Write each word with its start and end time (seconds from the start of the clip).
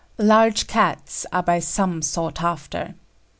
Large 0.17 0.65
Cats 0.65 1.27
are 1.31 1.43
by 1.43 1.59
some 1.59 2.01
sought 2.01 2.41
after. 2.41 2.95